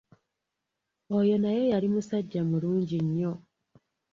Oyo 1.17 1.35
naye 1.43 1.63
yali 1.71 1.87
musajja 1.93 2.41
mulungi 2.49 2.97
nnyo. 3.05 3.33